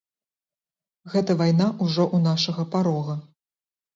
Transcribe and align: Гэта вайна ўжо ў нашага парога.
Гэта 1.15 1.35
вайна 1.41 1.67
ўжо 1.83 2.03
ў 2.15 2.31
нашага 2.31 2.63
парога. 2.77 3.15